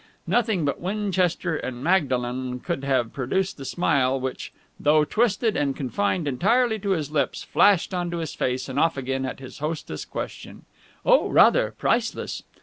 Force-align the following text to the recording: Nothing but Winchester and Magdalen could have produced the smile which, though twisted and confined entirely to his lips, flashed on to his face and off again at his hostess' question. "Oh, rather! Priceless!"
Nothing 0.25 0.65
but 0.65 0.79
Winchester 0.81 1.55
and 1.57 1.83
Magdalen 1.83 2.59
could 2.61 2.83
have 2.83 3.13
produced 3.13 3.57
the 3.57 3.65
smile 3.65 4.19
which, 4.19 4.51
though 4.79 5.03
twisted 5.03 5.55
and 5.55 5.75
confined 5.75 6.27
entirely 6.27 6.79
to 6.79 6.89
his 6.89 7.11
lips, 7.11 7.43
flashed 7.43 7.93
on 7.93 8.09
to 8.09 8.17
his 8.17 8.33
face 8.33 8.67
and 8.67 8.79
off 8.79 8.97
again 8.97 9.27
at 9.27 9.39
his 9.39 9.59
hostess' 9.59 10.05
question. 10.05 10.65
"Oh, 11.05 11.29
rather! 11.29 11.75
Priceless!" 11.77 12.41